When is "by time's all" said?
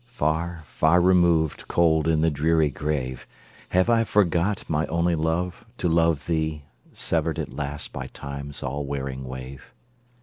7.93-8.83